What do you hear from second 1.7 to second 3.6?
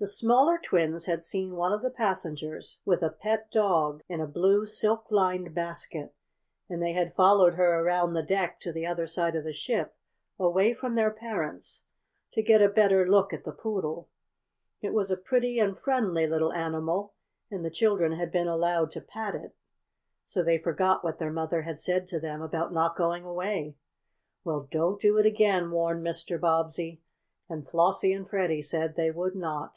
of the passengers with a pet